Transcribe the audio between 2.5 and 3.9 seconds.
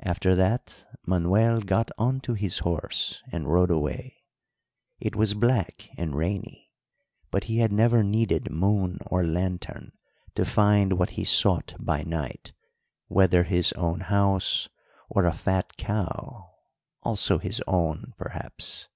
horse and rode